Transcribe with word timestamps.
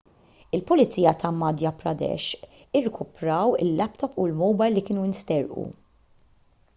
il-pulizija 0.57 1.11
ta' 1.23 1.29
madhya 1.41 1.71
pradesh 1.81 2.29
irkupraw 2.79 3.53
il-laptop 3.65 4.17
u 4.23 4.25
l-mowbajl 4.31 4.75
li 4.79 4.85
kienu 4.89 5.05
nsterqu 5.11 5.67